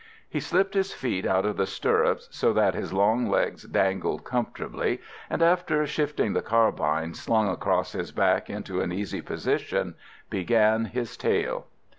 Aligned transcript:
He 0.27 0.39
slipped 0.39 0.73
his 0.73 0.93
feet 0.93 1.27
out 1.27 1.45
of 1.45 1.57
the 1.57 1.67
stirrups, 1.67 2.27
so 2.31 2.53
that 2.53 2.73
his 2.73 2.91
long 2.91 3.29
legs 3.29 3.65
dangled 3.65 4.23
comfortably, 4.25 4.99
and, 5.29 5.43
after 5.43 5.85
shifting 5.85 6.33
the 6.33 6.41
carbine 6.41 7.13
slung 7.13 7.47
across 7.47 7.91
his 7.91 8.11
back 8.11 8.49
into 8.49 8.81
an 8.81 8.91
easy 8.91 9.21
position, 9.21 9.93
began 10.27 10.85
his 10.85 11.15
tale. 11.15 11.67